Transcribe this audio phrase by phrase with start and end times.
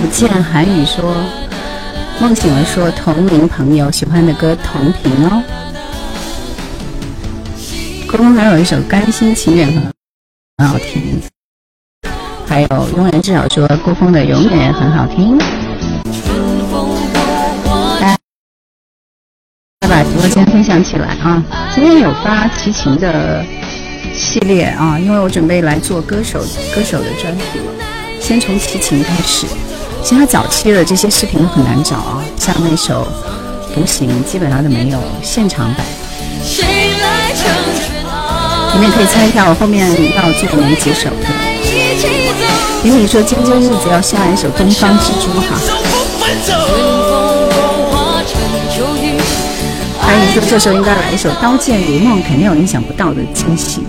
[0.00, 1.14] 不见韩雨说，
[2.22, 5.42] 梦醒了说同名朋友喜欢的歌同频哦。
[8.08, 9.92] 郭峰还有一首《甘心情愿》很
[10.56, 11.20] 很好听，
[12.48, 15.36] 还有庸人至少说郭峰的永远很好听。
[18.00, 18.16] 来，
[19.82, 21.44] 来把直播间分享起来啊！
[21.74, 23.44] 今天有发齐秦的
[24.14, 26.40] 系列啊，因为我准备来做歌手
[26.74, 27.44] 歌手的专题，
[28.18, 29.44] 先从齐秦开始。
[30.02, 33.06] 其他早期的这些视频都很难找啊，像那首
[33.74, 35.86] 《独行》基本上都没有现场版。
[38.72, 41.08] 你们可以猜一下，我后面要做什哪几首？
[42.82, 45.60] 玲你说：“今天日子要下一首《东方之珠》哈。”
[50.06, 53.80] 安怡说：“这时候应该来一首《刀剑如梦》，肯定有意想不到的惊喜。”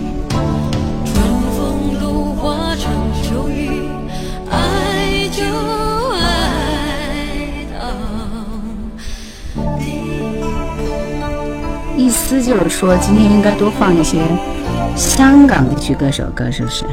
[12.12, 14.20] 意思就是说，今天应该多放一些
[14.98, 16.84] 香港地区歌手歌，是不是？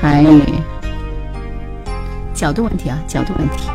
[0.00, 0.24] 还
[2.32, 3.68] 角度问题啊，角度问题，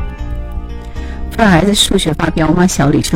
[1.29, 2.65] 不道孩子数学发飙吗？
[2.65, 3.15] 小李说。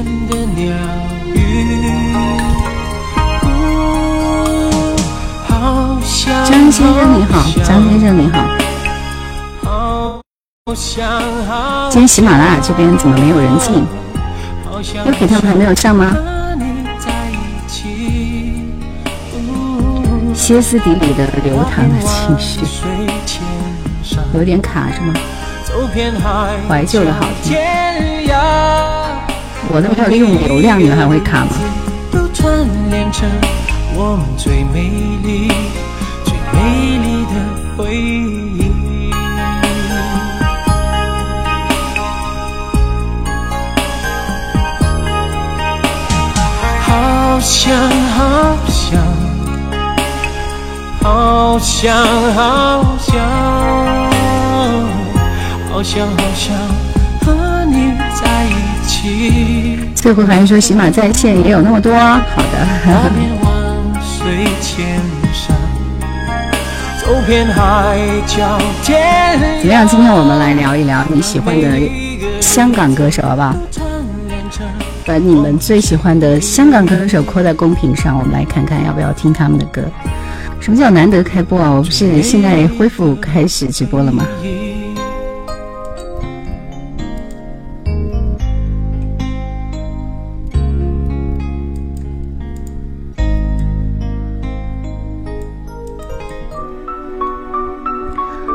[6.05, 8.31] 先生你好，张先生你
[9.63, 10.21] 好。
[11.91, 13.73] 今天喜马拉雅这边怎么没有人进？
[15.07, 16.15] 又给他们还没有上吗？
[20.35, 22.61] 歇斯底里的流淌的情绪，
[24.35, 25.15] 有点卡是吗？
[26.69, 27.57] 怀旧的好听。
[29.69, 31.51] 我那还有用流量，你还会卡吗？
[32.11, 32.53] 都串
[32.91, 33.29] 联成
[33.95, 34.81] 我们最美
[35.23, 35.49] 丽、
[36.25, 38.71] 最美丽的回忆。
[46.81, 47.79] 好想，
[48.11, 49.01] 好想，
[51.03, 51.97] 好想，
[52.33, 53.23] 好想，
[55.71, 56.57] 好想，好想
[57.25, 58.70] 和你在一起。
[59.95, 62.67] 最后还是说喜马在线也有那么多好的。
[63.03, 63.21] 怎么
[69.71, 69.89] 样？
[69.89, 71.79] 今天我们来聊一聊你喜欢的
[72.43, 73.55] 香港歌手，好不好？
[75.07, 79.83] 把你们最喜欢的香港歌手扣在公屏上，我们来看看要不要听他们的歌。
[80.61, 81.71] 什么叫难得开播啊？
[81.71, 84.27] 我不是现在恢复开始直播了吗？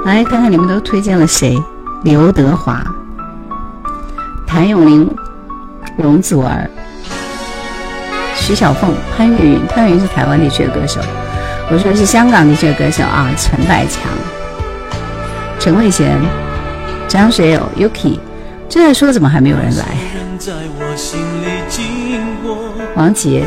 [0.05, 1.57] 来看看你们都推荐了谁？
[2.03, 2.83] 刘德华、
[4.45, 5.09] 谭咏麟、
[5.97, 6.69] 容祖儿、
[8.35, 9.65] 徐小凤、潘越云。
[9.65, 11.01] 潘越云是台湾地区的歌手，
[11.71, 13.31] 我说的是香港地区的歌手啊。
[13.35, 14.03] 陈百强、
[15.59, 16.05] 陈慧娴、
[17.07, 18.19] 张学友、Yuki，
[18.69, 19.85] 正在说怎么还没有人来？
[22.95, 23.43] 王杰、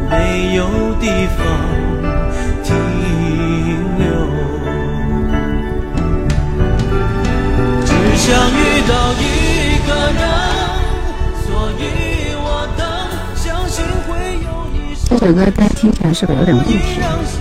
[0.09, 0.65] 没有
[0.99, 1.90] 地方。
[15.19, 17.40] 这首歌在听起来是有点问题。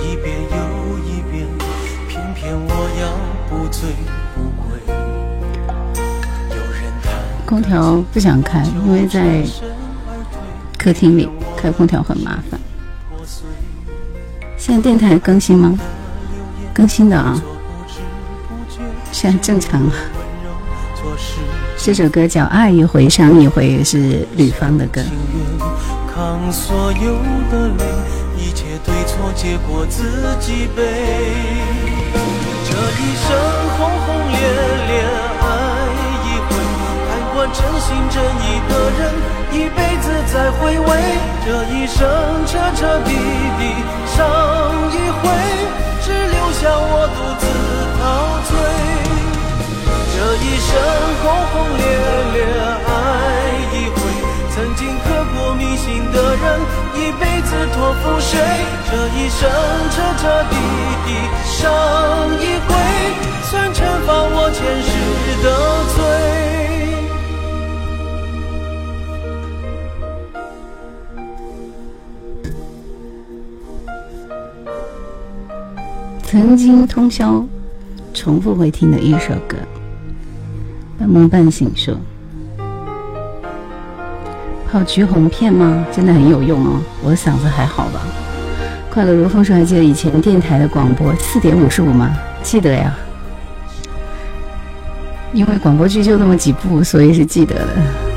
[0.00, 1.46] 一遍又一遍，
[2.08, 3.16] 偏偏我要
[3.50, 3.90] 不醉
[4.34, 6.06] 不归。
[6.48, 9.44] 有人太空调不想开，因为在
[10.78, 12.58] 客厅里开空调很麻烦。
[14.56, 15.78] 现在电台更新吗？
[16.72, 17.38] 更新的啊。
[19.12, 19.92] 现在正常了。
[21.82, 25.00] 这首歌叫爱一回伤一回，是吕方的歌。
[25.00, 25.58] 命运
[26.14, 27.12] 扛所有
[27.50, 27.84] 的累，
[28.36, 30.04] 一切对错结果自
[30.40, 30.82] 己背。
[32.12, 33.38] 这一生
[33.78, 34.38] 轰轰烈
[34.88, 35.04] 烈
[35.40, 35.76] 爱
[36.26, 36.56] 一回，
[37.08, 39.14] 还管真心真意的人，
[39.52, 40.86] 一辈子再回味。
[41.46, 42.06] 这一生
[42.46, 43.74] 彻彻底底
[44.14, 45.30] 伤一回，
[46.04, 47.46] 只留下我独自
[47.98, 48.79] 陶醉。
[50.22, 50.54] 这一生
[51.22, 51.84] 轰轰烈
[52.34, 52.38] 烈
[52.84, 52.90] 爱
[53.72, 53.96] 一回，
[54.54, 56.44] 曾经刻骨铭心的人，
[56.94, 58.36] 一辈子托付谁？
[58.90, 59.40] 这一生
[59.90, 60.54] 彻彻底
[61.06, 61.08] 底
[61.42, 61.62] 伤
[62.34, 62.68] 一回，
[63.50, 64.90] 算惩罚我前世
[65.42, 65.46] 的
[65.88, 65.96] 罪。
[76.26, 77.42] 曾经通宵
[78.12, 79.56] 重复会听的一首歌。
[81.00, 81.98] 半梦半醒说
[84.70, 85.82] ：“泡橘红片吗？
[85.90, 86.78] 真的很有用哦！
[87.02, 88.00] 我的嗓子还好吧？”
[88.92, 92.14] 快乐如风说：“还记得以前电台的广播四点五十五吗？”
[92.44, 92.94] 记得呀，
[95.32, 98.09] 因为广播剧就那么几部，所以是记得的。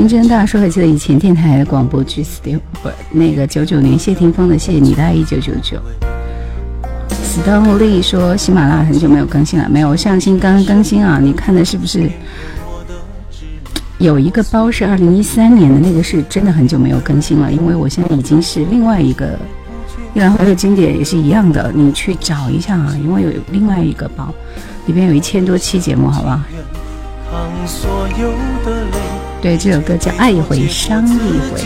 [0.00, 2.88] 金针大说，还记得以前电台广播剧《s t o n 不？
[3.10, 5.76] 那个九九年谢霆锋的《谢谢你的爱》一九九九。
[7.10, 11.18] s t o n 说喜马拉雅很久没有更新了，没有上新，刚更新啊！
[11.22, 12.10] 你看的是不是
[13.98, 15.78] 有一个包是二零一三年的？
[15.78, 19.38] 那个是真的很久没有更新了，因为我现在已经是另外一个，
[20.14, 22.96] 然后还有经典也是一样的，你去找一下啊！
[23.04, 24.32] 因为有另外一个包，
[24.86, 26.40] 里边有一千多期节目，好不好？
[29.42, 31.58] 对，这首歌叫《爱一回伤一回》。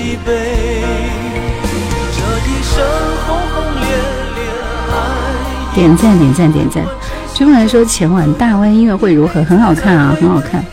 [5.75, 6.85] 点赞点赞点赞！
[7.35, 9.43] 追梦人说前晚大湾音乐会如何？
[9.43, 10.65] 很好看啊，很好看。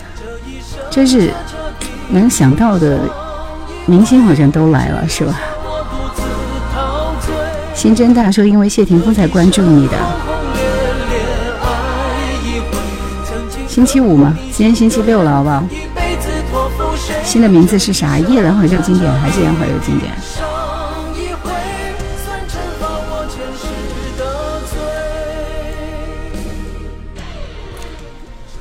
[0.92, 1.32] 真是
[2.12, 3.00] 能想到的
[3.88, 5.42] 明星好像都来了，是吧？
[7.74, 9.98] 新真大叔因为谢霆锋才关注你的。
[13.68, 14.36] 星期五吗？
[14.52, 15.64] 今天星期六了，好不好？
[17.24, 18.18] 新的名字是啥？
[18.18, 20.12] 夜来好像经典，还是烟来有经典？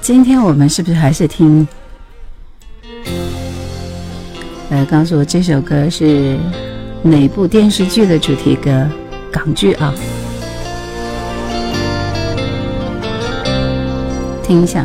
[0.00, 1.66] 今天我们是不是还是听？
[4.70, 6.38] 来告诉我这首歌是
[7.02, 8.86] 哪部电视剧的主题歌？
[9.32, 9.92] 港剧啊，
[14.44, 14.84] 听一下。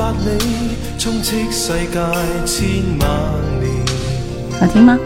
[0.00, 0.12] 好
[4.68, 4.96] 听吗？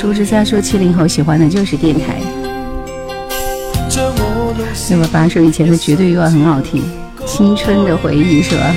[0.00, 2.20] 叔之三说七零后喜欢的就是电台。
[4.90, 6.82] 六么八首以前的绝对意外很好听，
[7.24, 8.74] 青春的回忆是吧？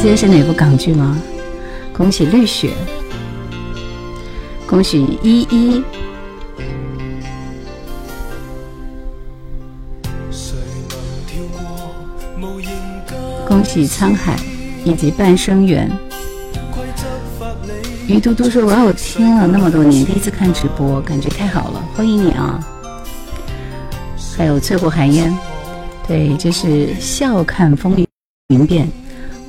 [0.00, 1.18] 这是哪部港剧吗？
[1.92, 2.70] 恭喜绿雪，
[4.64, 5.82] 恭喜依依，
[13.48, 14.36] 恭喜沧海，
[14.84, 15.90] 以及半生缘。
[18.06, 21.82] 于嘟嘟说：“我有听了那么多年，第一次看直播，感觉太好了！
[21.96, 22.64] 欢迎你啊！”
[24.38, 25.36] 还有翠湖寒烟，
[26.06, 28.06] 对，就是笑看风云
[28.60, 28.88] 云变。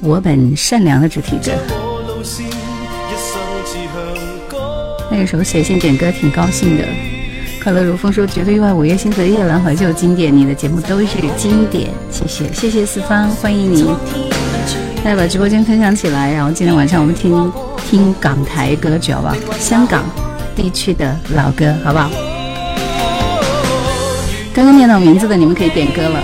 [0.02, 1.52] 我本善良的主题歌。
[5.12, 6.84] 那个时候写信点歌挺高兴的。
[7.62, 13.84] 快乐如风说绝对意外，五月星河夜郎怀旧》经典，你的节目都是经典，谢谢谢谢四方，欢迎你。
[15.04, 17.52] 大家把直播间分享起来，然后今天晚上我们听
[17.90, 19.36] 听港台歌曲好不好？
[19.60, 20.06] 香港
[20.56, 22.10] 地区的老歌好不好？
[24.54, 26.24] 刚刚念到名字的你们可以点歌了。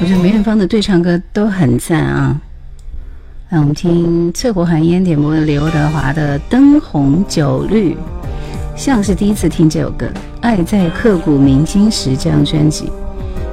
[0.00, 2.40] 我觉得梅艳芳的对唱歌都很赞啊！
[3.50, 7.94] 来，我们听《翠湖寒烟》点播的刘德华的《灯红酒绿》，
[8.76, 10.06] 像是第一次听这首歌，
[10.40, 12.90] 《爱在刻骨铭心时》这样专辑，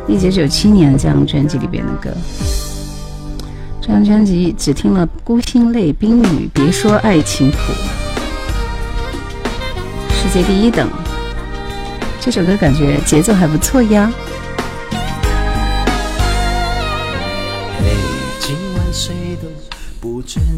[0.08, 2.10] 一九九七年的这样专辑里边的歌。
[3.80, 7.58] 这张专辑只听了《孤星泪》《冰雨》，别说爱情苦，
[10.12, 10.90] 世界第一等。
[12.20, 14.12] 这首歌感觉节奏还不错呀。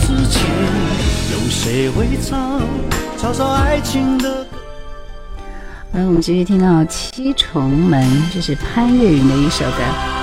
[0.00, 0.42] 之前，
[1.30, 2.60] 有谁会唱
[3.18, 4.50] 唱首爱情的歌？
[5.92, 8.02] 来，我们继续听到《七重门》，
[8.34, 10.19] 这是潘越云的一首歌。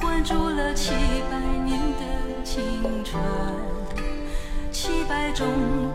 [0.00, 0.22] 关
[0.56, 0.90] 了七七
[1.30, 2.58] 百百年的青
[3.04, 3.20] 春，
[5.34, 5.46] 种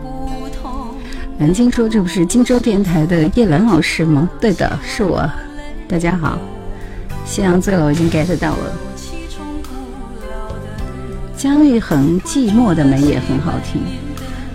[0.02, 0.94] 不同。
[1.38, 5.28] 南京说：“这不是荆州电台的叶兰老师吗？”对的，是我。
[5.88, 6.38] 大家好，
[7.24, 8.76] 夕阳醉了我已经 get 到了。
[11.36, 13.82] 姜育恒《寂寞的门》也很好听。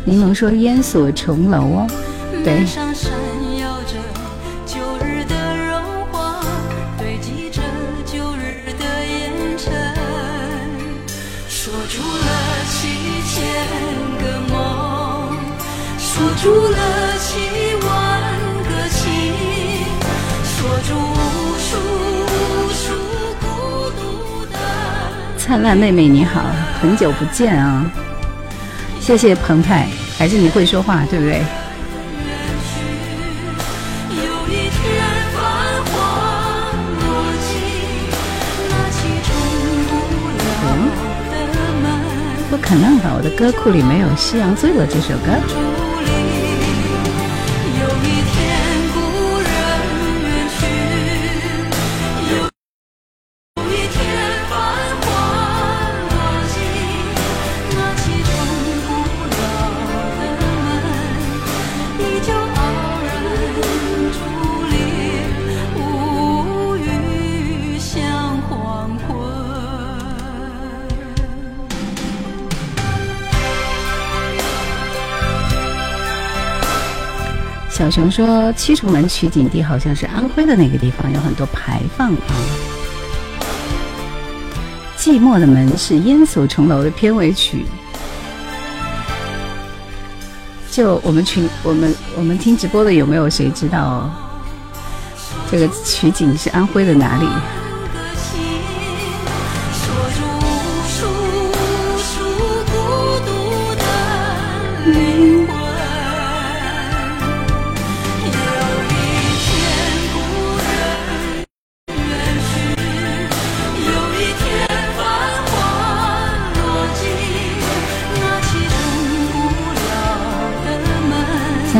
[0.06, 1.88] 柠檬说：“烟锁重楼哦，
[2.44, 2.66] 对。”
[25.38, 26.42] 灿烂妹妹你好，
[26.82, 27.86] 很久不见啊！
[29.00, 31.44] 谢谢澎湃，还是你会说话，对不对？
[42.50, 45.70] 不可能吧，我的歌库里没有《夕阳醉了》这首歌。
[77.92, 82.22] 熊说七重门取景地好像是安徽的那个地方，有很多牌坊啊。
[84.98, 87.66] 寂寞的门是《烟锁重楼》的片尾曲。
[90.72, 94.10] 就我们群，我们我们听直播的有没有谁知道？
[95.52, 97.28] 这个取景是安徽的哪里？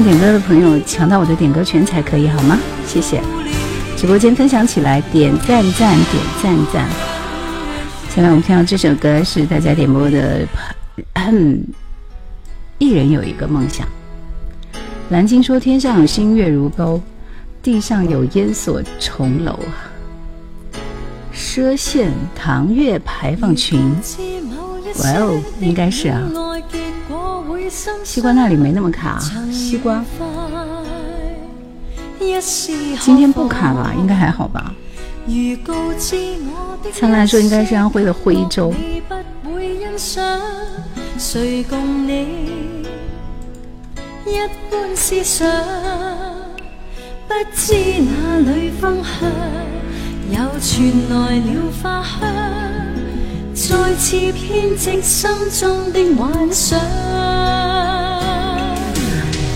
[0.04, 2.58] 点歌的朋友抢到我的点歌权才可以，好吗？
[2.88, 3.22] 谢谢，
[3.96, 6.90] 直播间分享起来，点赞赞点赞赞。
[8.14, 10.46] 下面我们听到这首歌是大家点播的，
[12.80, 13.86] 《一人有一个梦想》。
[15.10, 17.00] 蓝鲸说：“天上有星月如钩，
[17.62, 19.86] 地上有烟锁重楼啊，
[21.36, 23.80] 赊县唐月牌坊群。”
[25.04, 26.22] 哇哦，应该是啊。
[28.04, 29.18] 西瓜那里没那么卡，
[29.52, 30.04] 西瓜。
[33.00, 34.72] 今天不卡了，应该还好吧？
[36.94, 38.72] 相对来说，应该是安徽的徽州。
[53.54, 56.80] 再次编织心中的幻想，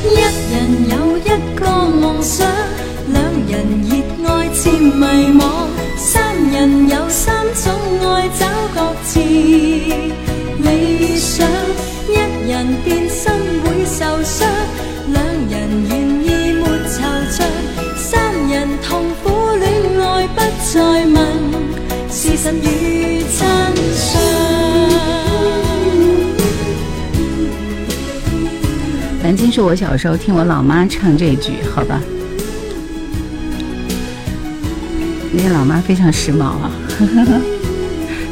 [0.04, 2.46] 一人有一个梦想，
[3.14, 3.86] 两人
[4.20, 5.44] 热爱渐迷惘，
[5.98, 7.74] 三人有三种
[8.14, 11.48] 爱找各自理想。
[12.10, 13.32] 一人变心
[13.64, 14.46] 会受伤，
[15.08, 17.46] 两人愿意没惆怅，
[17.96, 20.42] 三人痛苦恋爱不
[20.74, 21.55] 再问。
[29.22, 32.00] 南京是我小时候听我老妈唱这句，好吧？
[35.34, 36.72] 你老妈非常时髦啊！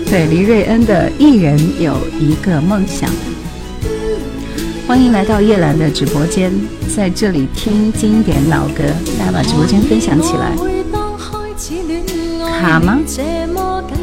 [0.09, 3.09] 对，黎瑞恩的《一人有一个梦想》，
[4.87, 6.53] 欢迎来到叶兰的直播间，
[6.95, 8.85] 在这里听经典老歌，
[9.19, 10.53] 大家把直播间分享起来。
[12.61, 12.97] 卡吗？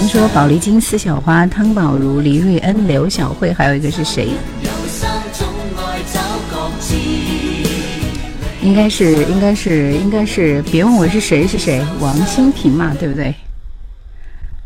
[0.00, 4.28] 说宝丽金四小花汤宝如黎瑞恩刘小慧，还有一个是谁？
[8.62, 13.34] 应该是应该是应该是别问我是谁是谁王心平嘛，对不对？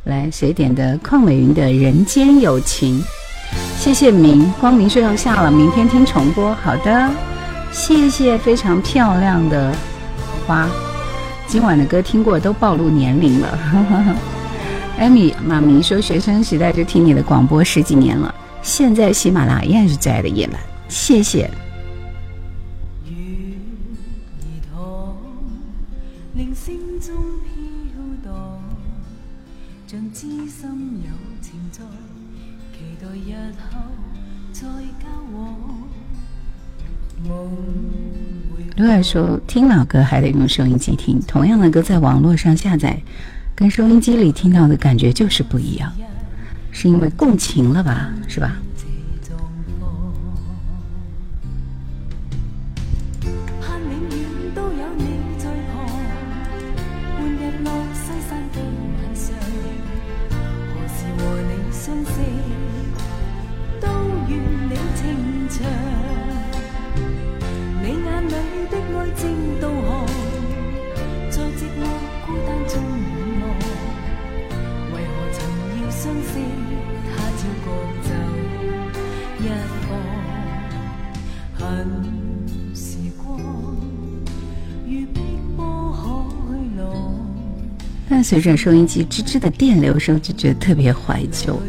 [0.05, 3.01] 来，谁点的邝美云的《人间有情》？
[3.81, 6.55] 谢谢明光明睡要下了，明天听重播。
[6.55, 7.11] 好的，
[7.73, 9.75] 谢谢非常漂亮的
[10.47, 10.69] 花，
[11.49, 13.59] 今晚的歌听过都暴露年龄了。
[14.99, 21.51] 艾米妈咪说，学生时代就听你的广播十几年了，现在喜马拉雅是最爱的夜晚，谢谢。
[38.77, 42.99] 对啊，说听老歌还得用收音机听，同样的歌在网络上下载。
[43.57, 45.91] 跟收音机里听到的感觉就是不一样，
[46.71, 48.55] 是因为共情了吧，是吧？
[88.29, 91.63] 随着收音机吱吱的电流声，就觉得特别怀旧。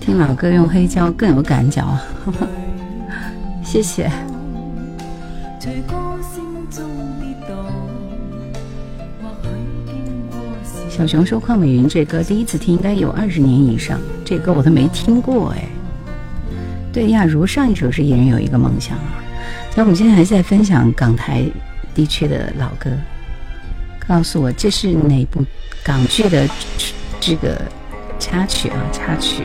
[0.00, 1.84] 听老歌用黑胶更有感觉，
[3.62, 4.10] 谢谢。
[10.88, 15.64] 小熊说：“邝美云这歌第一次听应该有二十年以上，这歌我都没听过。”哎，
[16.90, 19.20] 对亚茹上一首是《一人有一个梦想》啊。
[19.76, 21.44] 那我们现在还在分享港台
[21.94, 22.90] 地区的老歌。
[24.10, 25.40] 告诉我这是哪部
[25.84, 26.44] 港剧的
[27.20, 27.56] 这个
[28.18, 28.76] 插曲啊？
[28.92, 29.44] 插曲，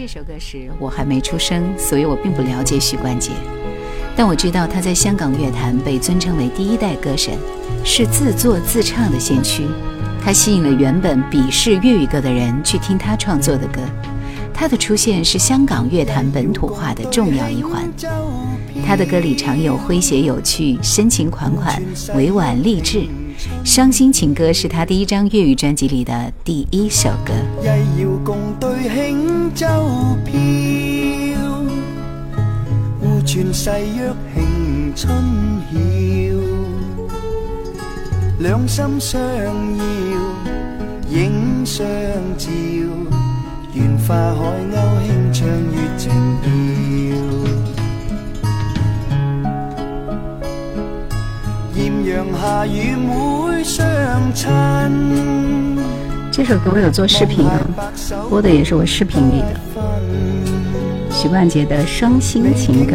[0.00, 3.32] 这首歌时我还没出生，所以我并不了解许冠杰，
[4.14, 7.34] 但我知道他在香港乐坛被尊称为第一代歌神，
[7.84, 9.64] 是自作自唱的先驱，
[10.24, 13.80] 他吸引了原本鄙视粤语歌的人去听他创作的歌，
[14.54, 17.82] 他的出现是香港乐坛本土化的重要一环，
[18.86, 21.82] 他的歌里常有诙谐有趣、深情款款、
[22.14, 23.02] 委婉励志，
[23.64, 27.34] 伤心情歌是他第一张粤语专辑里的第一首歌。
[29.54, 29.66] 舟
[30.24, 30.32] 飘，
[33.00, 35.10] 互泉誓约庆春
[35.70, 35.76] 晓，
[38.40, 40.22] 两心相邀
[41.10, 41.86] 影相
[42.36, 42.48] 照，
[43.74, 44.72] 愿化海鸥
[45.06, 46.08] 轻唱月情
[46.42, 46.48] 调。
[51.74, 53.10] 艳阳下雨妹
[53.64, 53.76] 相
[54.34, 55.67] 衬。
[56.38, 57.60] 这首歌我有做视频啊，
[58.30, 59.60] 播的也是我视频里的
[61.10, 62.94] 许冠杰的《伤心情歌》。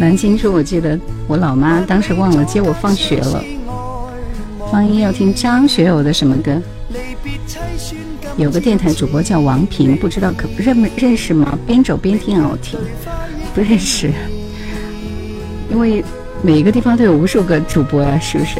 [0.00, 3.40] 南京说，我记得我老妈当时忘了接我放学了。
[4.72, 6.60] 方一要听张学友的什么歌？
[8.38, 11.58] 有个电台主播叫王平，不知道可认认识吗？
[11.66, 12.78] 边走边听啊，听，
[13.54, 14.12] 不认识，
[15.70, 16.04] 因为
[16.42, 18.56] 每个地方都有无数个主播呀，是不是？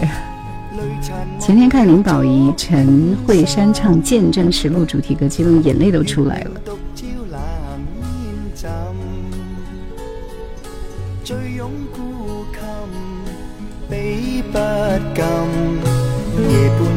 [1.39, 6.61] 前天看林保怡、陈慧珊唱《见证实录》主题歌激曲，眼泪都出来了。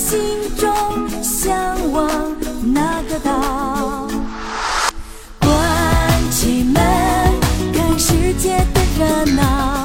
[0.00, 0.18] 心
[0.56, 0.70] 中
[1.22, 1.52] 向
[1.92, 2.10] 往
[2.72, 4.08] 那个岛，
[5.38, 6.74] 关起门
[7.74, 9.79] 看世界的热闹。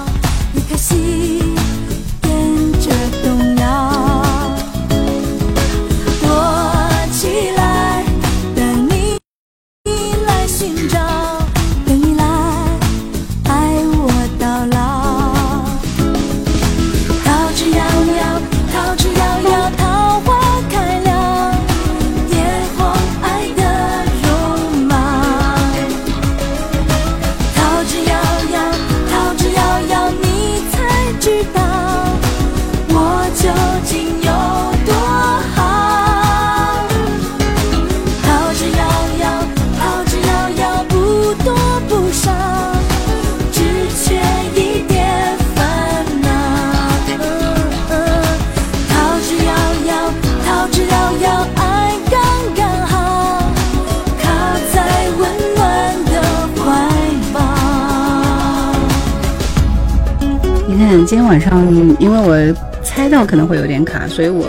[63.26, 64.48] 可能会有点卡，所以我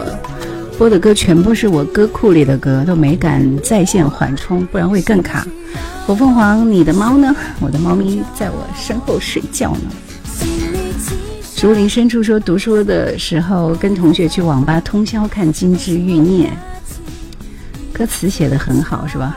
[0.79, 5.47] 播的歌全部是我歌库里的歌，都没敢在线缓冲，不然会更卡。
[6.07, 7.35] 火凤凰，你的猫呢？
[7.61, 9.91] 我的猫咪在我身后睡觉呢。
[11.57, 16.51] 竹林深处说读书的时候，跟同学去网吧通宵看《金枝欲孽》，
[17.97, 19.37] 歌词写的很好，是吧？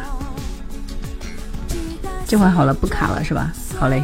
[2.28, 3.54] 这会好了，不卡了，是吧？
[3.80, 4.04] 好嘞。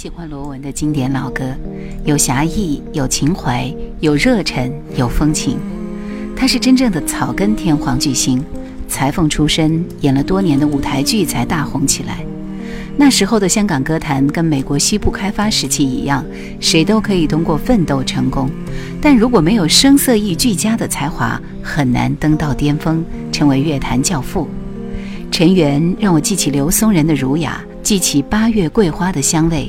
[0.00, 1.42] 喜欢罗文的经典老歌，
[2.04, 5.58] 有侠义，有情怀，有热忱，有风情。
[6.36, 8.40] 他是真正的草根天皇巨星，
[8.86, 12.24] 裁缝出身，演了多年的舞台剧才大红起来。
[12.96, 16.24] 那时候的香港歌坛跟美国西部开发时期一样，
[16.60, 18.48] 谁都可以通过奋斗成功，
[19.02, 24.46] 但如果没有声色艺俱佳的才华，很难登到巅峰，成为乐坛教父。
[25.32, 29.68] 陈元让我记起刘松仁的儒雅，记起八月桂花的香味。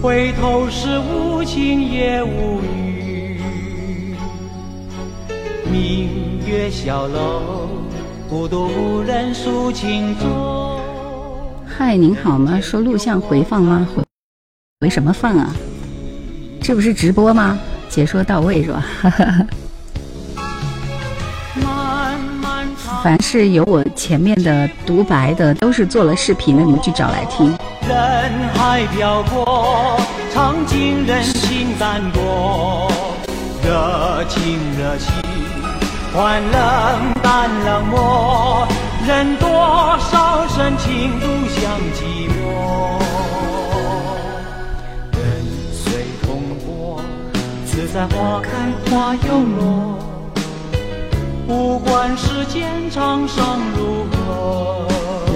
[0.00, 4.14] 回头时无情也无雨。
[5.70, 7.68] 明月小楼，
[8.28, 10.78] 孤独无人诉情衷。
[11.66, 12.60] 嗨，您好吗？
[12.60, 13.86] 说录像回放吗？
[13.96, 14.02] 回
[14.82, 15.54] 回什么放啊？
[16.60, 17.58] 这不是直播吗？
[17.88, 18.80] 解说到位是吧？
[19.00, 19.46] 哈哈哈。
[23.02, 27.48] 凡是有我前面的独白的，都是做了视频的，你们去找来听。
[27.88, 30.00] 人海漂泊，
[30.32, 32.88] 尝尽人心淡薄，
[33.64, 35.12] 热情热心，
[36.14, 38.68] 换冷淡冷漠，
[39.08, 39.48] 人多
[39.98, 42.98] 少深情独享寂寞。
[45.10, 45.20] 跟
[45.74, 47.02] 随风波，
[47.66, 50.11] 自在花开花又落。
[51.46, 52.14] 不管
[52.48, 52.70] 间
[53.76, 54.86] 如何，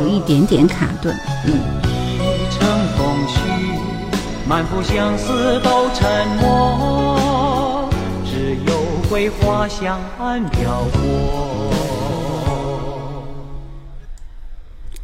[0.00, 1.14] 有一点点卡顿，
[1.46, 1.54] 嗯。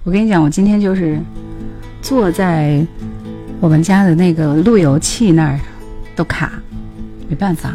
[0.05, 1.19] 我跟你讲，我今天就是
[2.01, 2.85] 坐在
[3.61, 5.59] 我们家的那个路由器那儿
[6.15, 6.53] 都卡，
[7.29, 7.75] 没办法。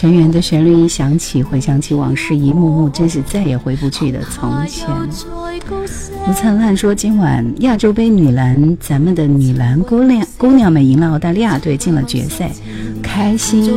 [0.00, 4.86] 成员的旋律一响起，回想起往事一幕幕，真是再也回不去的从前。
[6.24, 12.52] 吴灿烂说：“今晚亚洲杯女篮，咱们的女篮姑娘姑娘们赢了澳大利亚队，进了决赛，
[13.02, 13.68] 开心。”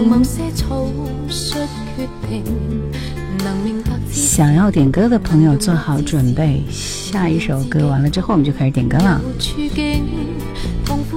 [4.11, 9.19] 想要点歌的朋友做好准备，下一首歌完了之后，我们就开始点歌了。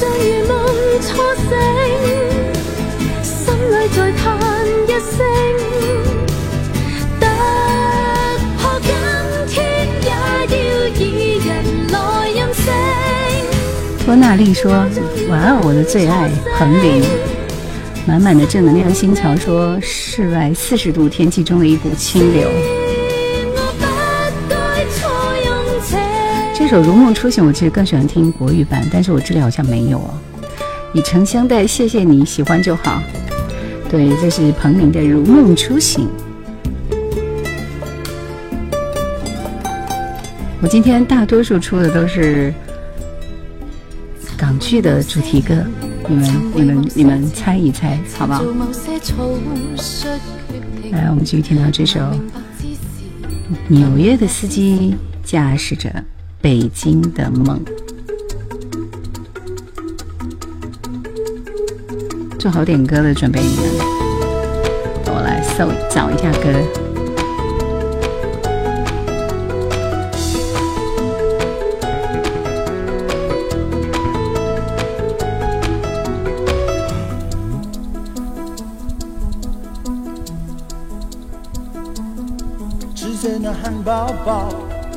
[14.04, 14.72] 托娜丽说
[15.30, 17.02] ：“晚安，我的最爱彭林。”
[18.08, 18.92] 满满的正能量。
[18.92, 22.48] 星桥说：“室外四十度天气中的一股清流。”
[26.70, 30.14] 首《如梦初醒》，我其实更喜欢听国语版，但是我这里好像没有哦。
[30.94, 33.02] 以诚相待，谢谢你，喜欢就好。
[33.88, 36.08] 对，这是彭羚的《如梦初醒》。
[40.62, 42.54] 我今天大多数出的都是
[44.38, 45.56] 港剧的主题歌，
[46.08, 48.44] 你们、你们、你们猜一猜，好不好？
[50.92, 51.98] 来，我们继续听到这首
[53.66, 54.94] 《纽约的司机
[55.24, 55.90] 驾驶着》。
[56.42, 57.60] 北京的梦，
[62.38, 63.64] 做好点歌的准备，你们。
[65.12, 66.60] 我来搜找一下歌。
[82.94, 84.48] 吃着那汉堡包，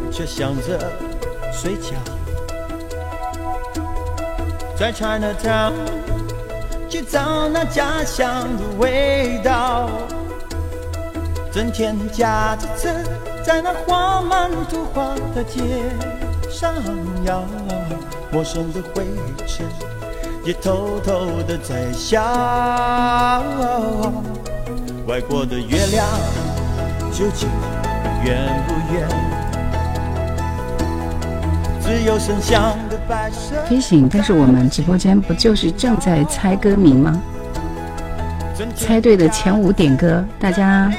[0.10, 0.80] 却想着。
[1.54, 1.92] 睡觉，
[4.76, 5.72] 在 Chinatown
[6.90, 9.90] 去找那家乡的味道。
[11.52, 12.92] 整天驾着车，
[13.44, 15.62] 在那画满图画的街
[16.50, 16.74] 上
[17.26, 17.44] 摇，
[18.32, 19.06] 陌生的灰
[19.46, 19.66] 尘
[20.44, 22.20] 也偷偷的在笑。
[25.06, 26.08] 外国的月亮
[27.12, 27.48] 究竟
[28.26, 29.33] 圆不圆？
[33.68, 37.22] 飞行，但是我们直播间不就是正在猜歌名吗？
[38.76, 40.92] 猜对的前五点歌，大家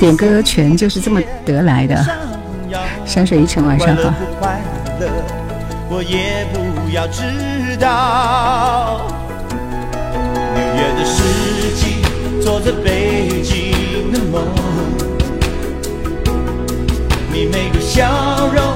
[0.00, 2.04] 点歌权就是这么得来的。
[3.04, 3.96] 山水一程，晚上
[17.86, 18.75] 好。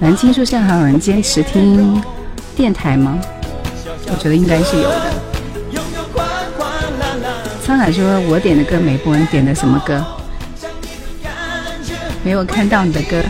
[0.00, 2.02] 蓝青说：“现在还有人坚持听
[2.56, 3.18] 电台吗？
[4.06, 5.02] 我觉得应该是有的。”
[7.62, 10.02] 苍海说：“我点的歌没播，你点的什么歌？
[12.24, 13.22] 没有看到你的歌，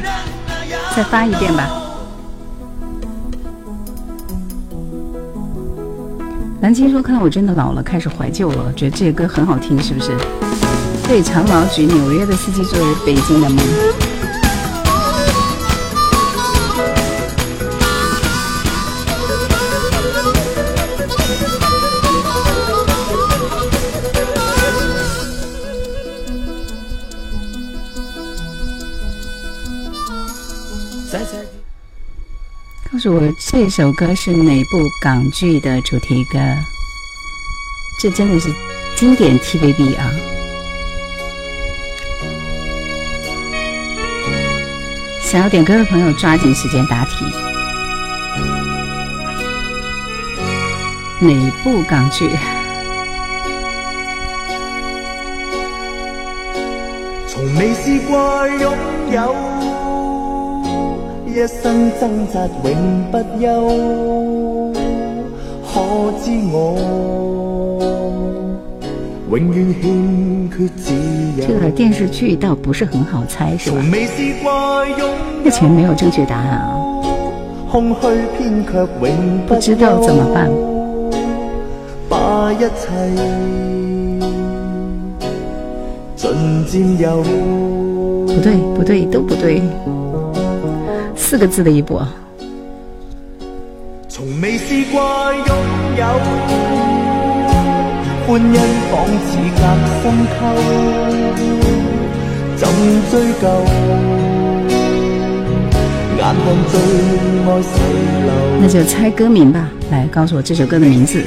[0.95, 1.68] 再发一遍吧。”
[6.62, 10.16] 蓝青说：“看来我真的老了，开始怀旧了，觉得这些歌很好听，是不是？”
[11.09, 13.99] 对，长毛举纽约的司机作为北京的梦。
[33.13, 36.39] 我这首歌是哪部港剧的主题歌？
[37.99, 38.53] 这真的是
[38.95, 40.13] 经典 TVB 啊！
[45.21, 47.25] 想要点歌的朋友抓紧时间答题。
[51.19, 52.31] 哪部港剧？
[57.27, 58.73] 从未试过拥
[59.11, 59.70] 有。
[61.33, 64.74] 一生挣扎永不休
[65.72, 66.76] 可知我
[69.39, 70.93] 永远欠缺自
[71.41, 73.76] 由这个电视剧倒不是很好猜是吧
[75.45, 76.76] 目前没有正确答案啊
[77.70, 78.01] 空虚
[78.37, 80.51] 编剧永不知道怎么办
[82.09, 83.24] 把一切
[86.16, 89.62] 尽占有不对不对都不对
[91.31, 92.05] 四个字的一波，
[108.59, 111.22] 那就猜歌名吧，来告诉我这首歌的名字。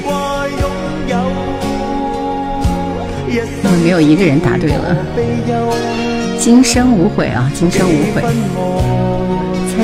[3.85, 4.97] 没有一个人答对了，
[6.37, 9.22] 今生无悔啊，今生无悔。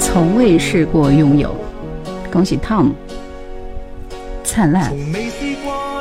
[0.00, 1.54] 从未试过拥有，
[2.32, 2.90] 恭喜 Tom，
[4.44, 4.92] 灿烂，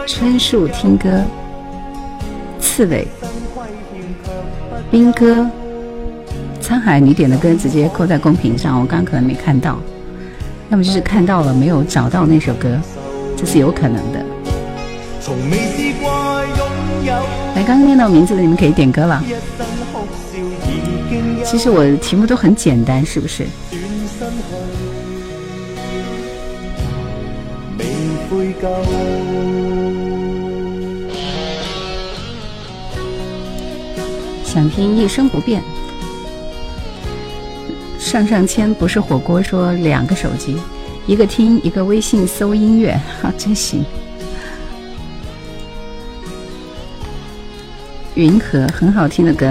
[0.07, 1.21] 春树听歌，
[2.59, 3.07] 刺猬，
[4.91, 5.47] 兵哥，
[6.61, 9.77] 沧海，你点的歌直接扣在公屏上，我刚刚可能没看到，
[10.69, 12.79] 要么就是看到了没有找到那首歌，
[13.37, 14.22] 这是有可能的。
[17.65, 19.23] 刚念到名字的你们可以点歌了。
[21.45, 23.45] 其实我题目都很简单，是不是？
[34.43, 35.61] 想听一生不变。
[37.99, 40.57] 上上签不是火锅说两个手机，
[41.07, 42.91] 一个听，一个微信搜音乐，
[43.21, 43.83] 哈，真行。
[48.15, 49.47] 云河很好听的歌。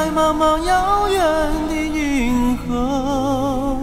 [0.00, 1.20] 在茫茫遥远
[1.68, 3.76] 的银河，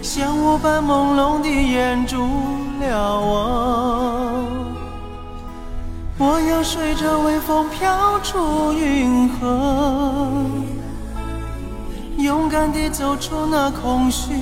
[0.00, 2.16] 像雾般朦胧的眼住
[2.80, 4.44] 了望。
[6.16, 10.28] 我要随着微风飘出银河，
[12.16, 14.32] 勇敢地走出那空虚。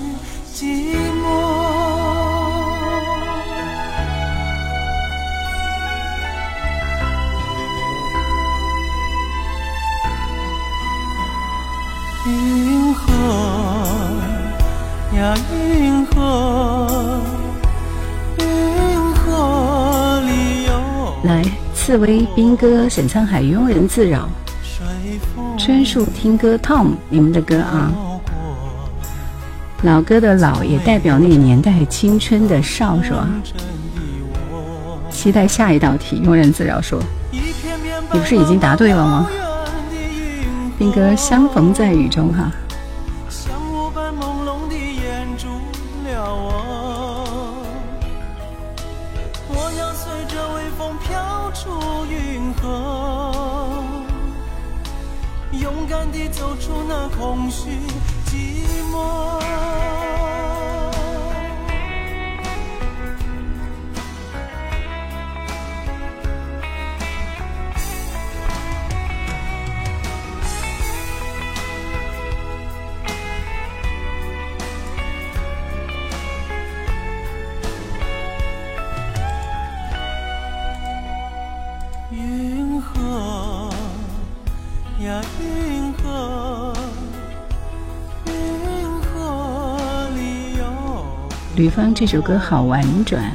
[21.24, 21.42] 来，
[21.74, 24.28] 刺猬兵哥、沈沧海、庸人自扰，
[25.56, 27.90] 春树听歌 Tom，你们的歌啊，
[29.82, 33.26] 老歌的老也代表那个年代，青春的少是吧？
[35.10, 37.02] 期待下一道题，庸人自扰说，
[37.32, 37.40] 你
[38.20, 39.26] 不是已经答对了吗？
[40.78, 42.52] 兵哥，相逢在雨中哈。
[91.68, 93.28] 《北方》这首歌好婉转。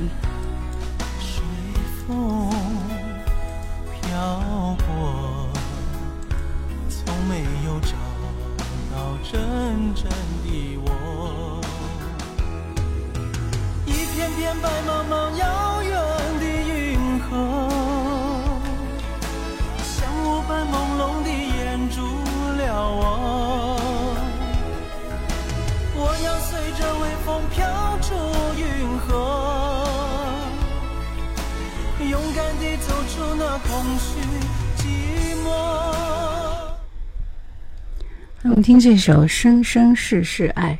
[38.82, 40.72] 这首《生生世世爱》，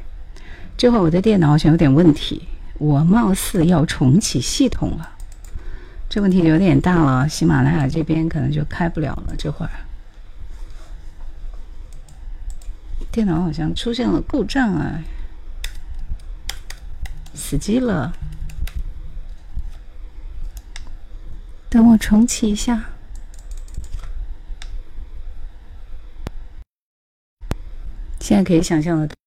[0.76, 2.48] 这会儿我的电脑好像有点问题，
[2.80, 5.08] 我貌似要重启系统了。
[6.10, 9.36] 这问题有点大了，喜马拉雅这边可能就开不了了。
[9.38, 9.72] 这会儿
[13.12, 15.00] 电脑好像出现了故障啊，
[17.36, 18.12] 死机了。
[21.70, 22.84] 等我重启一下。
[28.32, 29.21] 现在可以想象的。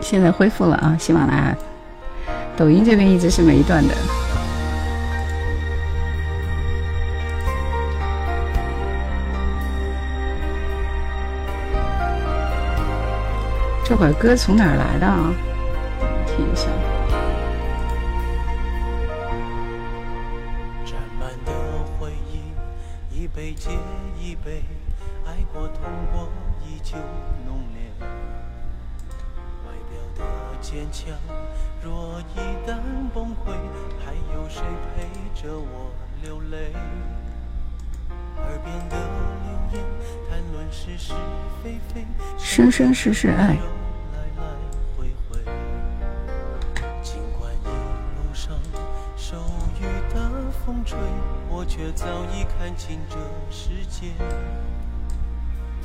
[0.00, 1.56] 现在恢复了啊，喜马拉雅、
[2.56, 3.94] 抖音这边一直是没断的。
[13.84, 15.32] 这会儿歌从哪儿来的啊？
[16.26, 16.69] 听一下。
[42.38, 44.42] 生生世世爱，来来
[44.96, 45.36] 回回，
[47.02, 48.54] 尽管一路上
[49.14, 49.36] 受
[49.78, 49.84] 雨
[50.14, 50.30] 的
[50.64, 50.96] 风吹，
[51.50, 53.16] 我却早已看清这
[53.50, 54.06] 世界。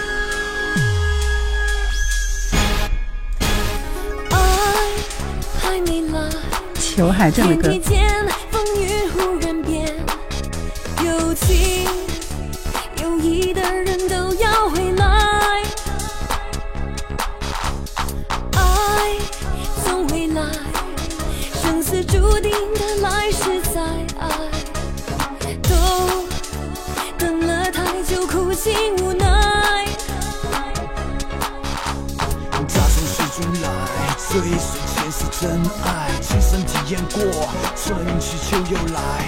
[35.41, 37.21] 真爱亲身体验过，
[37.73, 39.23] 春去秋又来，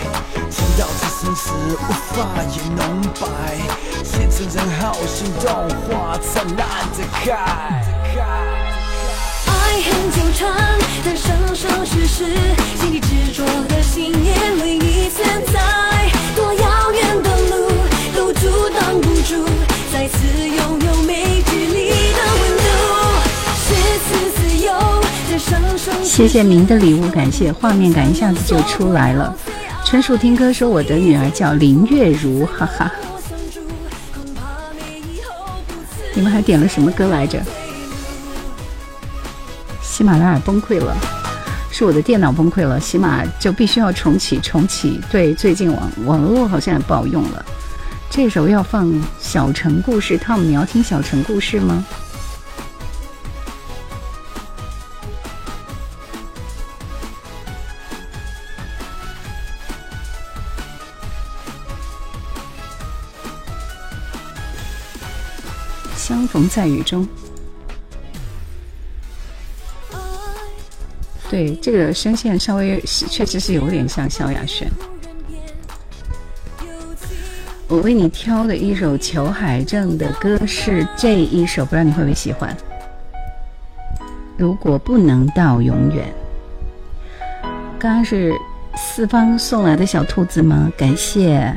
[0.49, 3.55] 情到此生死，无法也浓白。
[4.03, 7.31] 见证人后心动花灿烂的开。
[9.47, 12.25] 爱恨纠缠的生生世世，
[12.75, 16.11] 心底执着的信念唯一存在。
[16.35, 17.71] 多遥远的路
[18.13, 19.47] 都阻挡不住，
[19.93, 25.00] 再次拥有没距离的温度，是此自由。
[26.03, 29.33] 谢谢您的礼物，感谢画面感一下子就出来了。
[29.85, 32.91] 纯属听歌说我的女儿叫林月如，哈哈。
[36.13, 37.41] 你们还点了什么歌来着？
[39.81, 40.93] 喜马拉雅崩溃了，
[41.71, 44.99] 是我的电脑崩溃了，喜马就必须要重启，重启。
[45.09, 47.45] 对，最近网网络好像也不好用了。
[48.09, 48.85] 这时候要放
[49.17, 51.85] 《小城故事》，Tom，你要听《小城故事》吗？
[66.51, 67.07] 在雨中。
[71.29, 74.69] 对，这个声线稍微确实是有点像萧亚轩。
[77.69, 82.53] 我为你挑的一首裘海正的歌是这一首，不知道你会不会喜欢？
[84.35, 86.05] 如果不能到永远。
[87.79, 88.35] 刚刚是
[88.75, 90.69] 四方送来的小兔子吗？
[90.77, 91.55] 感谢。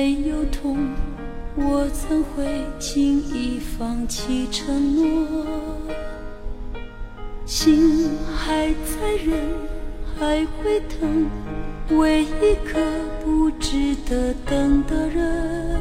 [0.00, 0.78] 没有痛，
[1.56, 2.46] 我怎会
[2.78, 4.48] 轻易放弃？
[4.50, 5.46] 承诺
[7.44, 9.38] 心还在，人
[10.18, 11.28] 还会疼。
[11.98, 12.80] 为一个
[13.22, 15.78] 不值得等的人，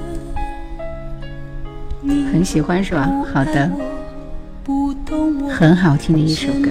[2.01, 3.09] 你喜欢是吧？
[3.33, 3.71] 好的，
[5.47, 6.69] 很好听的一首歌。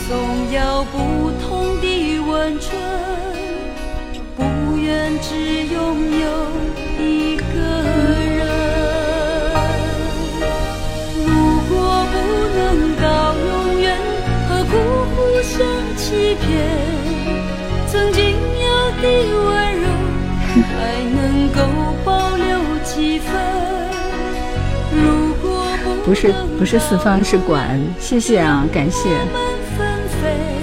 [0.10, 2.80] 总要不同的温存，
[4.36, 6.48] 不愿只拥有
[7.04, 8.25] 一个。
[26.06, 29.10] 不是不是四方是管，谢谢啊，感谢。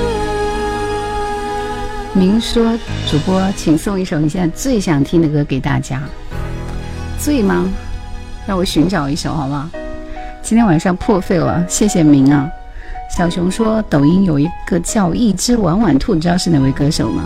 [2.11, 2.11] 痕。
[2.13, 2.77] 明说，
[3.09, 6.03] 主播，请送一首你现在最想听的歌给大家。
[7.19, 7.69] 醉吗？
[8.49, 9.69] 让我寻找一首，好不好？
[10.43, 12.51] 今天晚上破费了，谢谢明啊。
[13.17, 17.25] 小熊说，抖音有一个叫一只晚晚兔，你知道是哪位歌手吗？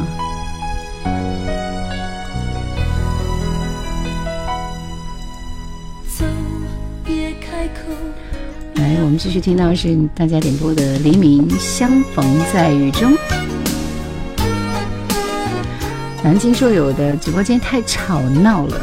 [9.16, 13.12] 继续听到是大家点播的《黎明相逢在雨中》，
[16.22, 18.76] 南京说有的直播间太吵闹了，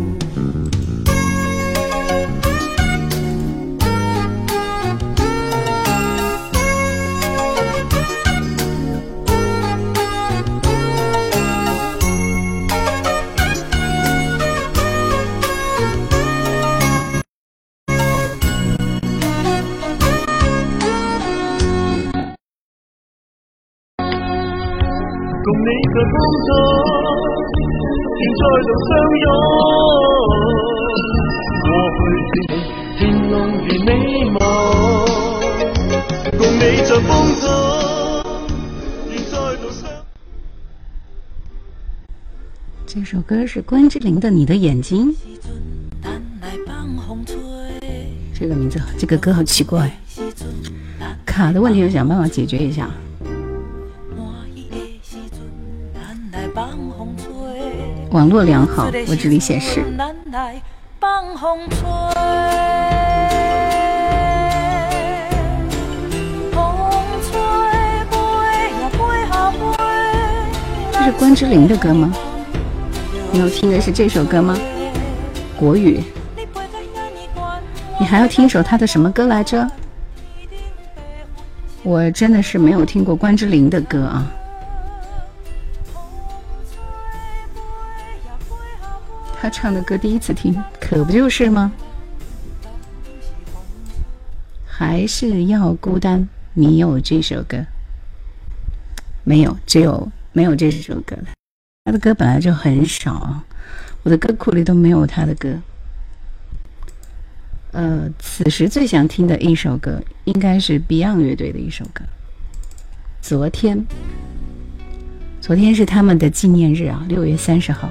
[43.18, 45.12] 首歌是关之琳的《你的眼睛》，
[48.40, 49.90] 这个名字，这个歌好奇怪。
[51.26, 52.88] 卡的问题要想办法解决一下。
[58.12, 59.82] 网络良好，我这里显示。
[70.96, 72.14] 这是关之琳的歌吗？
[73.38, 74.58] 你要听的是这首歌吗？
[75.60, 76.00] 国语。
[78.00, 79.70] 你还要听一首他的什么歌来着？
[81.84, 84.26] 我真的是没有听过关之琳的歌啊。
[89.40, 91.72] 他唱的歌第一次听，可不就是吗？
[94.66, 96.28] 还是要孤单？
[96.56, 97.64] 你有这首歌？
[99.24, 101.26] 没有，只有没有这首歌了。
[101.88, 103.42] 他的歌本来就很少，
[104.04, 105.58] 我的歌库里都没有他的歌。
[107.72, 112.02] 呃，此时最想听的一首歌应该是 Beyond 乐队的一首歌。
[113.22, 113.86] 昨天，
[115.40, 117.90] 昨天是他们的纪念日啊，六月三十号。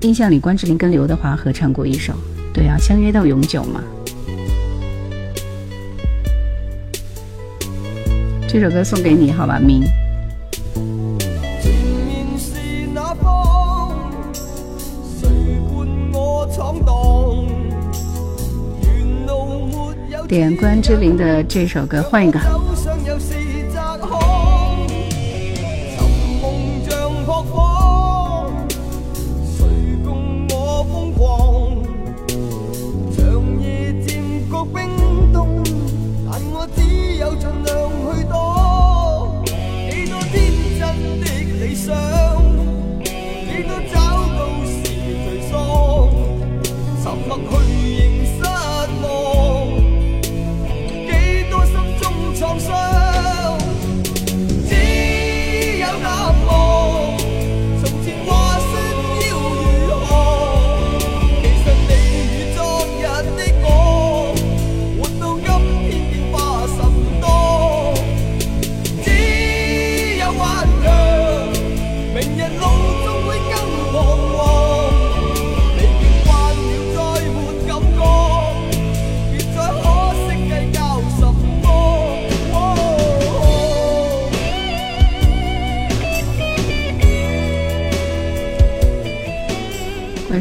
[0.00, 2.14] 印象里，关之琳跟刘德华合唱过一首，
[2.54, 3.84] 对啊，《相约到永久》嘛。
[8.52, 9.84] 这首歌送给你，好吧，明。
[20.26, 22.40] 点关之琳的这首歌，换一个。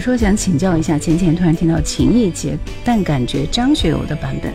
[0.10, 4.52] 说想请教一下，浅浅突然听到《情意杰，但感觉张学友的版本，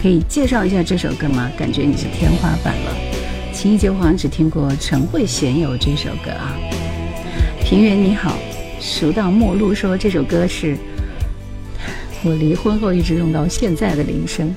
[0.00, 1.50] 可以介绍一下这首歌吗？
[1.56, 2.94] 感觉你是天花板了，
[3.52, 6.54] 《情意杰我好像只听过陈慧娴有这首歌啊。
[7.64, 8.30] 平原你好，
[8.80, 10.76] 《熟到陌路说这首歌是
[12.22, 14.48] 我离婚后一直用到现在的铃声，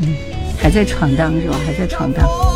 [0.00, 0.08] 嗯，
[0.60, 1.54] 还在闯荡是吧？
[1.64, 2.47] 还在闯荡。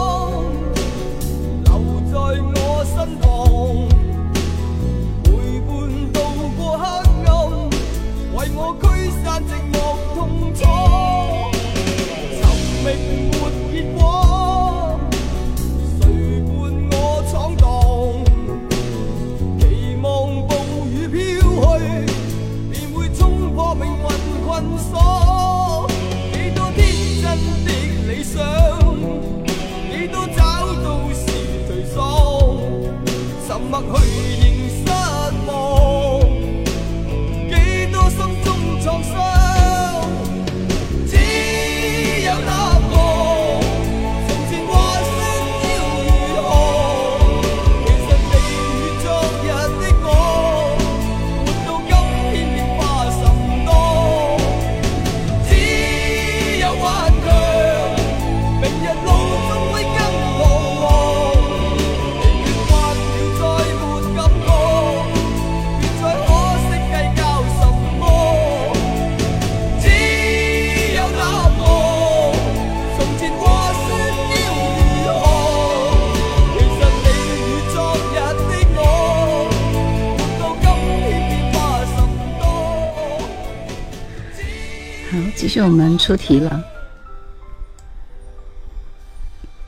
[86.03, 86.61] 出题了，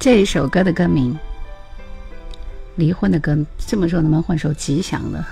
[0.01, 1.15] 这一首歌的歌名，
[2.75, 3.33] 《离婚的歌》。
[3.69, 5.25] 这么说，能不能换首吉祥的？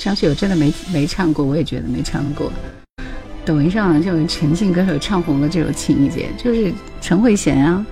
[0.00, 2.52] 张学友真的没没唱过，我也觉得没唱过。
[3.46, 7.86] 抖音上就陈静歌手唱红的这首《情意结》，就是陈慧娴啊，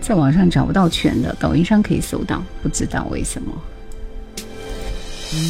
[0.00, 3.52] 在网上找不到全的，抖音上可以搜到，不知道为什么。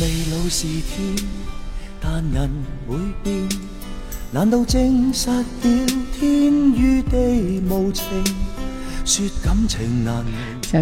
[0.00, 1.26] 未老是天，
[2.00, 2.50] 但人
[2.88, 3.71] 会变。
[4.32, 4.40] 小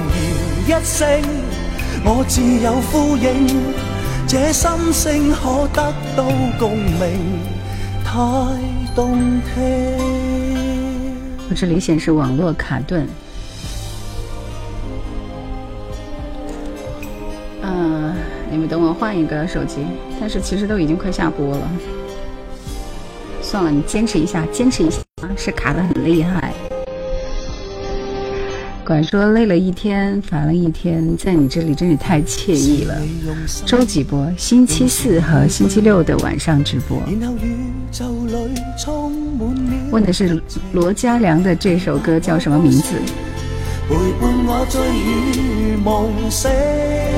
[0.67, 1.07] 然一声，
[2.03, 3.71] 我自有呼应，
[4.27, 6.23] 这心声可得到
[6.57, 7.39] 共鸣，
[8.03, 8.59] 太
[8.95, 9.99] 动听。
[11.47, 13.07] 我这里显示网络卡顿。
[17.61, 18.15] 嗯、
[18.49, 19.85] 你们等我换一个手机，
[20.19, 21.71] 但是其实都已经快下播了。
[23.49, 25.01] 算了，你坚持一下，坚持一下，
[25.35, 26.53] 是卡得很厉害。
[28.85, 32.95] 管说累了一天，烦了一天，在你这里真是太惬意了。
[33.65, 34.31] 周几播？
[34.37, 37.01] 星期四和星期六的晚上直播。
[39.89, 40.39] 问的是
[40.73, 42.93] 罗嘉良的这首歌叫什么名字？
[43.87, 47.08] 陪伴我梦醒。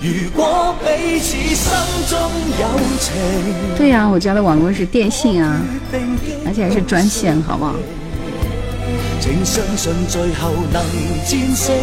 [0.00, 1.72] 如果彼此心
[2.08, 2.16] 中
[2.60, 5.60] 有情对啊我家的网络是电信啊
[6.46, 7.74] 而且还是专线好不好
[9.20, 10.84] 请相信最后能
[11.26, 11.74] 战胜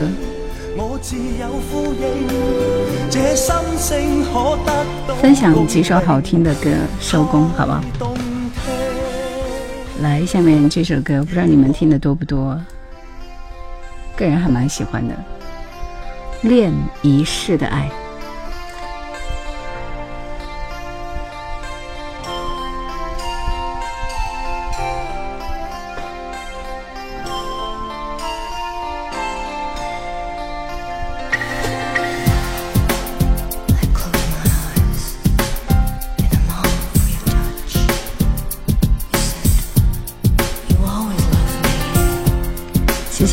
[5.22, 7.82] 分享几首好听的歌，收工好不好？
[10.02, 12.60] 来，下面这首歌，不知道你们听的多不多，
[14.18, 15.14] 个人还蛮喜欢的，
[16.48, 17.90] 《恋一世的爱》。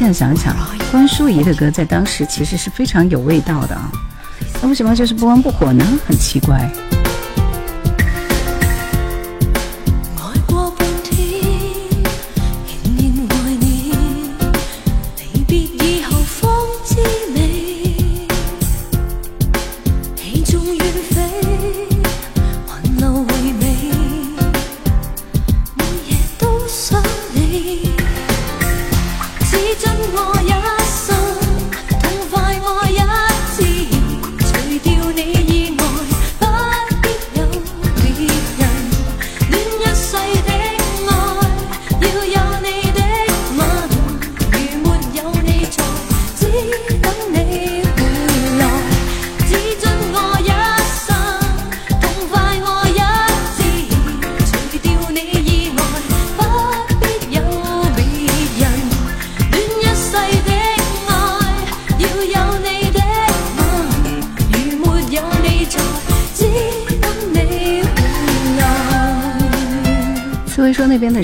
[0.07, 0.55] 在想想，
[0.93, 3.91] 关淑怡的歌在当时其实是非常有味道的啊，
[4.63, 5.85] 那为什么就是不温不火呢？
[6.07, 6.71] 很奇怪。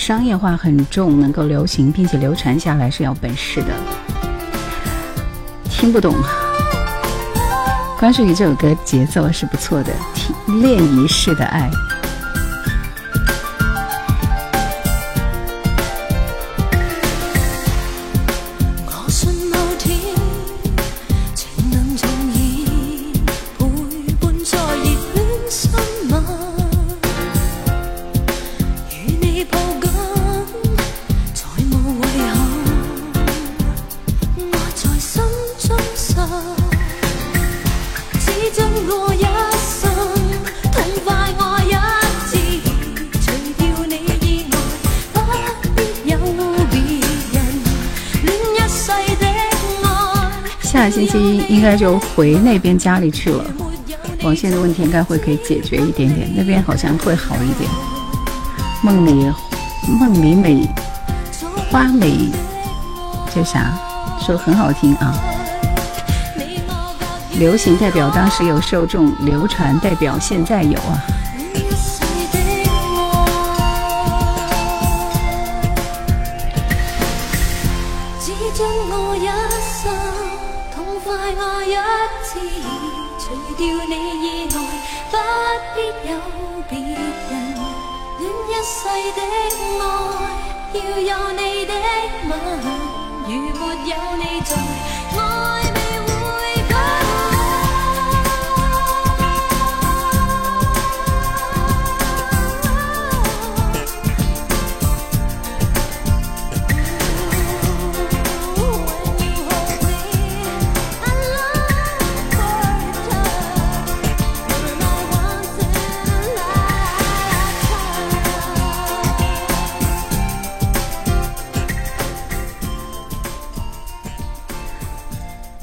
[0.03, 3.69] 商业化很重，能够流行并且流传下来是要本事的。
[5.71, 6.13] 听不懂，
[8.01, 11.71] 关淑怡这首歌节奏是不错的，听《恋一世的爱》。
[51.63, 53.45] 应该就回那边家里去了，
[54.25, 57.71] 网线的问题应该会可以解决一点点，那边好像会好一点。
[58.83, 59.33] 梦里，
[59.89, 60.69] 梦里美，
[61.71, 62.15] 花美，
[63.33, 63.79] 这啥
[64.19, 65.15] 说很好听啊。
[67.39, 71.22] 流行代表当时有受众，流传代表现在有啊。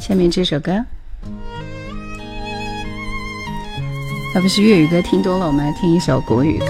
[0.09, 0.71] 下面这首歌，
[4.33, 6.65] 要不是粤语歌听多了，我们来听一首国语歌。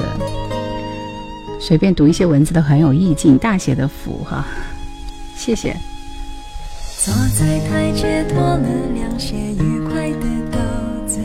[1.57, 4.45] 随便读一些文字都很有意境，大写的福哈，
[5.38, 5.74] 谢谢。
[6.98, 10.57] 坐在台阶脱了凉鞋，愉快的斗
[11.07, 11.22] 嘴，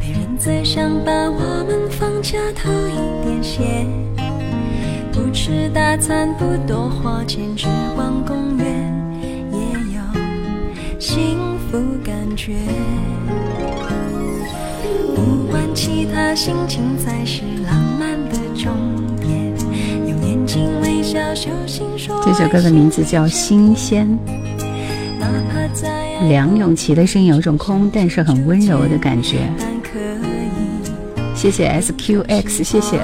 [0.00, 3.86] 别人在想把我们放假偷一点闲，
[5.12, 8.53] 不吃大餐不多花钱只逛公。
[11.06, 11.36] 幸
[11.70, 12.54] 福感觉。
[22.24, 24.18] 这首歌的名字叫《新鲜》。
[26.26, 29.40] 梁咏琪的声音有一种空，但是很温柔的感觉。
[31.34, 32.98] 谢谢 SQX，谢谢。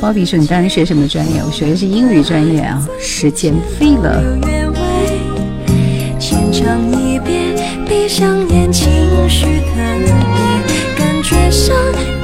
[0.00, 1.40] 包比叔，你当时学什么专业？
[1.44, 2.80] 我学的是英语专业啊。
[3.00, 4.54] 时间飞了。
[6.66, 7.54] 唱一遍，
[7.88, 8.90] 闭上眼，情
[9.28, 10.08] 绪特别，
[10.98, 11.76] 感觉上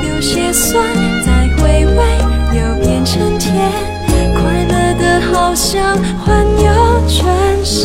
[0.03, 0.85] 有些酸。
[1.25, 1.95] 再回味，
[2.51, 3.55] 又变成甜，
[4.35, 5.97] 快乐的好像
[6.27, 7.85] 环游全世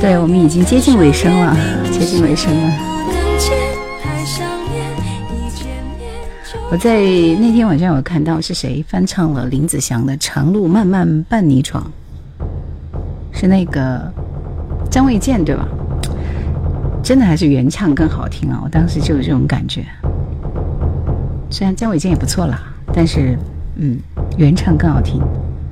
[0.00, 1.54] 对我们已经接近尾声了，
[1.92, 2.70] 接近尾声了。
[6.70, 11.92] 我在那天晚上，我看到是谁翻唱了林子祥的《长路漫漫伴你闯》，
[13.38, 14.10] 是那个
[14.90, 15.68] 张卫健对吧？
[17.04, 18.58] 真的还是原唱更好听啊？
[18.64, 19.84] 我当时就有这种感觉。
[21.50, 22.58] 虽然张卫健也不错啦，
[22.94, 23.36] 但是，
[23.76, 23.98] 嗯，
[24.38, 25.20] 原唱更好听，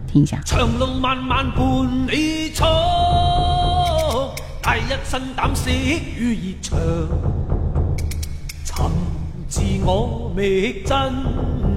[0.07, 0.39] 听一下。
[9.51, 10.33] 自我
[10.85, 10.97] 真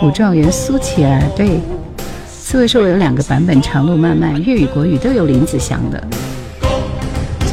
[0.03, 1.59] 武状元苏乞儿对，
[2.29, 6.01] 四位说，我有两个版本，长路漫漫，粤语、国语都有林子祥的。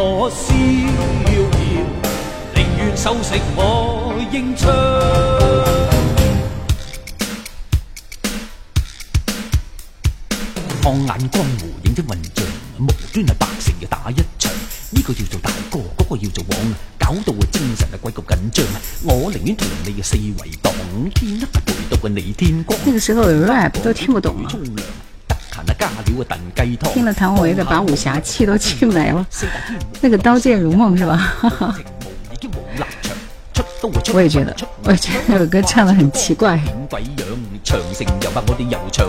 [0.00, 1.48] 我逍遥，
[2.54, 4.70] 宁愿收拾我英枪。
[10.82, 12.44] 放眼江湖，影出混象，
[12.78, 14.52] 无端系百姓又打一场。
[14.90, 16.58] 呢个叫做大哥，嗰个叫做王，
[16.96, 18.64] 搞到啊精神啊鬼咁紧张。
[19.02, 22.78] 我宁愿同你嘅四围挡五天，不陪到个你天光。
[22.84, 24.52] 这个时候 rap 都听不懂啊。
[26.94, 29.26] 听了谭维的，把武侠气都气没了。
[30.00, 31.34] 那个《刀剑如梦》是吧？
[34.12, 34.54] 我也觉得，
[34.84, 36.60] 我觉得那首歌唱的很奇怪。
[36.88, 37.02] 鬼
[37.64, 37.78] 城
[38.22, 39.08] 又我我哋江，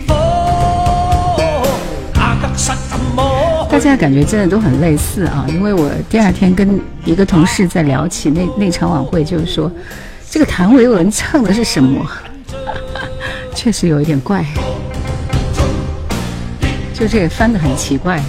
[3.72, 9.72] 大家感觉真的都很类似啊，因为我第二天跟一个同事在聊起那那场晚会，就是说，
[10.28, 11.98] 这个谭维文唱的是什么，
[13.56, 14.44] 确实有一点怪，
[16.92, 18.22] 就这个翻的很奇怪，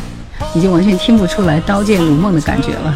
[0.55, 2.95] 已经完全听不出来《刀剑如梦》的感觉了。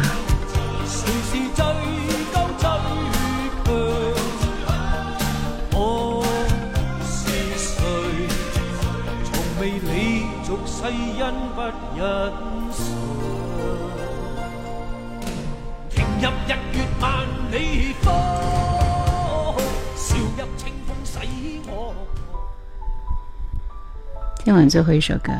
[24.58, 25.32] 完最后一首歌，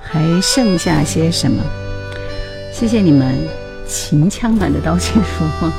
[0.00, 1.60] 还剩下些什么？
[2.72, 3.34] 谢谢你们，
[3.84, 5.70] 秦腔版的《刀剑如梦》。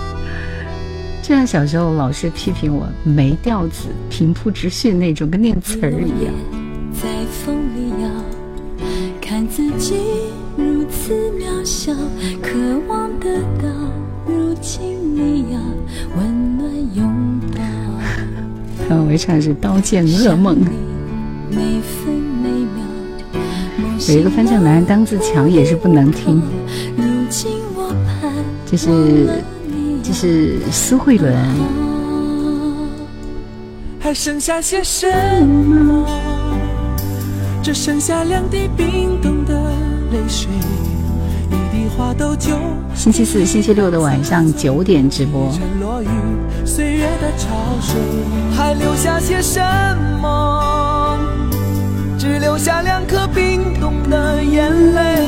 [1.22, 6.34] 就像小时候老师批评我没调子、平铺直叙那种，跟念词儿一样。
[7.02, 8.24] 在风里摇，
[9.22, 9.96] 看自己
[10.58, 11.94] 如此渺小，
[12.44, 12.50] 渴
[12.90, 13.70] 望得到，
[14.28, 14.82] 如今
[15.16, 15.60] 你要
[16.18, 16.66] 温暖
[16.96, 17.06] 拥
[17.39, 17.39] 抱。
[18.98, 20.58] 我会唱是《刀剑噩梦》，
[24.12, 26.42] 有一个翻唱版《当自强》也是不能听，
[28.66, 29.30] 这是
[30.04, 31.36] 这是苏慧伦。
[34.00, 35.08] 还剩下些什
[35.46, 36.04] 么？
[37.62, 39.72] 只剩下两滴冰冻的
[40.12, 40.50] 泪水，
[41.52, 42.58] 一滴花都酒。
[42.96, 45.52] 星期四、星期六的晚上九点直播。
[46.70, 47.50] 岁月的潮
[47.82, 48.00] 水
[48.56, 49.60] 还留下些什
[50.22, 51.20] 么？
[52.16, 55.26] 只留下两颗冰冻的眼泪，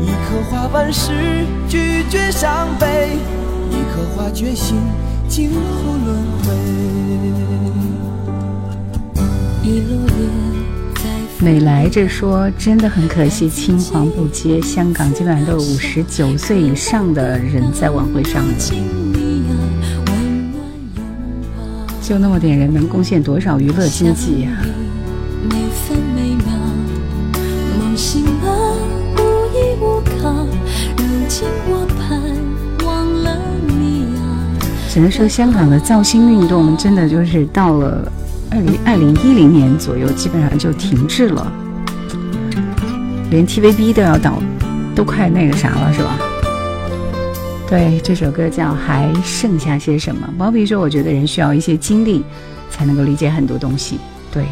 [0.00, 3.16] 一颗花瓣是拒绝伤悲，
[3.68, 4.76] 一颗花决醒，
[5.28, 5.56] 今后
[6.06, 6.54] 轮回。
[9.64, 10.06] 一路
[11.40, 14.60] 美来这说真的很可惜，青黄不接。
[14.62, 18.54] 香港基本上都是五十九岁以上的人在晚会上了。
[22.10, 24.48] 就那么点人，能贡献多少娱乐经济呀？
[34.92, 38.10] 只能说香港的造星运动真的就是到了
[38.50, 41.52] 二零二零一零年左右，基本上就停滞了，
[43.30, 44.42] 连 TVB 都要倒，
[44.96, 46.18] 都快那个啥了，是吧？
[47.70, 50.26] 对，这首歌叫《还剩下些什么》。
[50.36, 52.20] 毛笔说，我觉得人需要一些经历，
[52.68, 53.96] 才能够理解很多东西。
[54.32, 54.44] 对，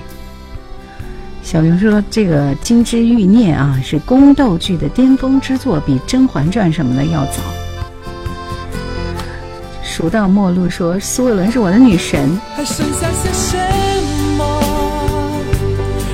[1.42, 7.38] 小熊说，这个《金枝欲孽》啊，是宫斗剧的巅峰之作，比《甄嬛传》什么的要早。
[9.82, 12.40] 蜀道末路说，苏慧伦是我的女神。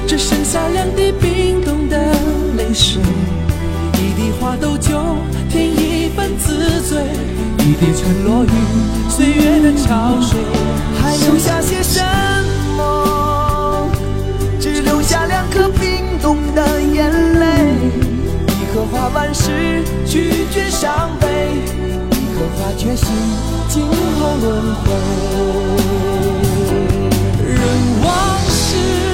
[0.07, 1.99] 只剩下两滴滴冰冻的
[2.57, 3.03] 泪水，
[3.93, 4.74] 一花都。
[7.75, 10.39] 一滴沉落于岁月的潮水，
[11.03, 12.01] 还留下些什
[12.77, 13.91] 么？
[14.61, 17.11] 只留下两颗冰冻的眼
[17.41, 17.47] 泪。
[18.47, 21.27] 一颗花瓣失拒绝伤悲；
[22.13, 23.09] 一颗花决心，
[23.69, 24.95] 静候轮回。
[27.43, 27.61] 任
[28.03, 29.14] 往事。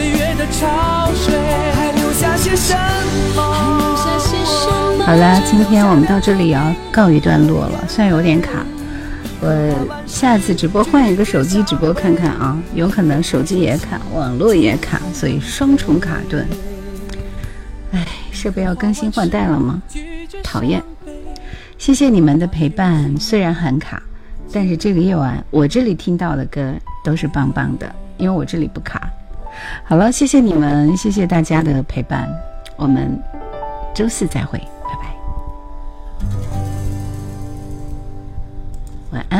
[0.00, 1.34] 岁月的潮水，
[1.74, 2.72] 还留下些什
[3.36, 3.42] 么？
[5.04, 8.64] 好啦，今天我们到这里要告一段落了，虽然有点卡，
[9.42, 16.46] 我下次直播换一个手机直播看看啊，有可能手机也卡，网络也卡，所以双重卡顿。
[17.92, 18.02] 唉，
[18.32, 19.82] 设备要更新换代了吗？
[20.42, 20.82] 讨厌！
[21.76, 24.02] 谢谢你们的陪伴，虽然很卡，
[24.50, 26.72] 但是这个夜晚我这里听到的歌
[27.04, 28.98] 都是棒棒的，因为我这里不卡。
[29.84, 32.28] 好了，谢谢你们，谢谢大家的陪伴，
[32.76, 33.18] 我们
[33.94, 36.50] 周四再会，拜拜，
[39.12, 39.39] 晚安。